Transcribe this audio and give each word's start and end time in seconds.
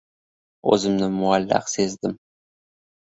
O‘zimni 0.71 1.09
muallaq 1.19 1.69
sezdim. 1.77 2.17